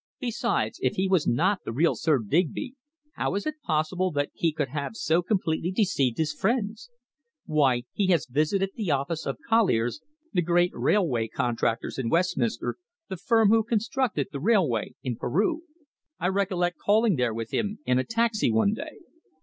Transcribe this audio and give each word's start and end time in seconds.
"Besides, 0.19 0.79
if 0.81 0.95
he 0.95 1.07
was 1.07 1.27
not 1.27 1.59
the 1.63 1.71
real 1.71 1.93
Sir 1.93 2.17
Digby, 2.17 2.73
how 3.13 3.35
is 3.35 3.45
it 3.45 3.61
possible 3.61 4.09
that 4.13 4.31
he 4.33 4.51
could 4.51 4.69
have 4.69 4.95
so 4.95 5.21
completely 5.21 5.69
deceived 5.69 6.17
his 6.17 6.33
friends! 6.33 6.89
Why, 7.45 7.83
he 7.93 8.07
has 8.07 8.25
visited 8.25 8.71
the 8.73 8.89
offices 8.89 9.27
of 9.27 9.37
Colliers, 9.47 10.01
the 10.33 10.41
great 10.41 10.71
railway 10.73 11.27
contractors 11.27 11.99
in 11.99 12.09
Westminster 12.09 12.77
the 13.09 13.17
firm 13.17 13.49
who 13.49 13.61
constructed 13.63 14.29
the 14.31 14.39
railway 14.39 14.95
in 15.03 15.17
Peru. 15.17 15.65
I 16.19 16.29
recollect 16.29 16.79
calling 16.79 17.15
there 17.15 17.31
with 17.31 17.51
him 17.53 17.77
in 17.85 17.99
a 17.99 18.03
taxi 18.03 18.51
one 18.51 18.73
day." 18.73 19.01